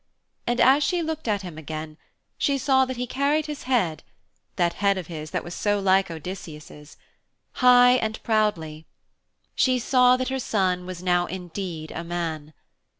[0.47, 1.95] And as she looked at him again
[2.35, 4.01] she saw that he carried his head
[4.55, 6.97] that head of his that was so like Odysseus'
[7.61, 8.87] high and proudly.
[9.53, 12.53] She saw that her son was now indeed a man.